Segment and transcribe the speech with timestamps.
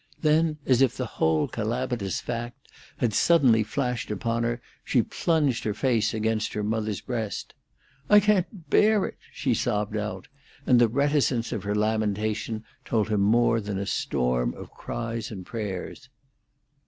[0.23, 2.67] Then, as if the whole calamitous fact
[2.97, 7.53] had suddenly flashed upon her, she plunged her face against her mother's breast.
[8.09, 10.27] "I can't bear it!" she sobbed out;
[10.65, 16.09] and the reticence of her lamentation told more than a storm of cries and prayers.